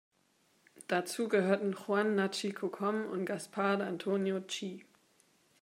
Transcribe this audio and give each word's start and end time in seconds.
Dazu 0.87 1.27
gehörten 1.27 1.73
Juan 1.73 2.15
Nachi 2.15 2.53
Cocom 2.53 3.05
und 3.05 3.25
Gaspar 3.27 3.79
Antonio 3.81 4.39
Chi. 4.47 4.83